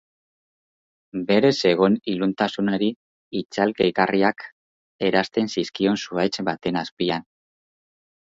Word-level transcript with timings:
Berez 1.31 1.51
zegoen 1.67 1.97
iluntasunari 2.13 2.87
itzal 3.41 3.75
gehigarriak 3.83 4.47
eransten 5.11 5.51
zizkion 5.59 6.01
zuhaitz 6.07 6.35
baten 6.51 6.83
azpian. 6.83 7.31